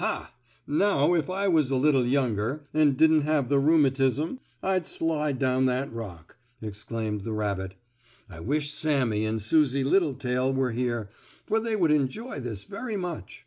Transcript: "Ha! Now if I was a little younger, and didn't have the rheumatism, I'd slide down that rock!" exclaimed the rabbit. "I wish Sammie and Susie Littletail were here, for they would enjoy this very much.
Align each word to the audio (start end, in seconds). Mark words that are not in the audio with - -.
"Ha! 0.00 0.32
Now 0.66 1.12
if 1.12 1.28
I 1.28 1.46
was 1.46 1.70
a 1.70 1.76
little 1.76 2.06
younger, 2.06 2.66
and 2.72 2.96
didn't 2.96 3.20
have 3.20 3.50
the 3.50 3.58
rheumatism, 3.58 4.40
I'd 4.62 4.86
slide 4.86 5.38
down 5.38 5.66
that 5.66 5.92
rock!" 5.92 6.38
exclaimed 6.62 7.20
the 7.20 7.34
rabbit. 7.34 7.76
"I 8.30 8.40
wish 8.40 8.72
Sammie 8.72 9.26
and 9.26 9.42
Susie 9.42 9.84
Littletail 9.84 10.54
were 10.54 10.70
here, 10.70 11.10
for 11.46 11.60
they 11.60 11.76
would 11.76 11.90
enjoy 11.90 12.40
this 12.40 12.64
very 12.64 12.96
much. 12.96 13.44